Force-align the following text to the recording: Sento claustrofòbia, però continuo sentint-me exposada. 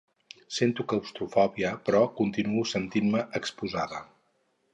Sento 0.59 0.85
claustrofòbia, 0.93 1.73
però 1.89 2.01
continuo 2.21 2.65
sentint-me 2.73 3.23
exposada. 3.43 4.03